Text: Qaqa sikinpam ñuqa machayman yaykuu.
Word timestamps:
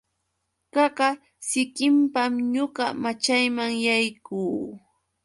Qaqa 0.73 1.07
sikinpam 1.49 2.33
ñuqa 2.53 2.85
machayman 3.03 3.71
yaykuu. 3.85 4.65